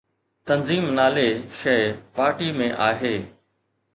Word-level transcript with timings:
تنظيم 0.51 0.87
نالي 0.99 1.25
شيءِ 1.59 1.91
پارٽي 2.15 2.49
۾ 2.63 2.71
آهي. 2.87 3.15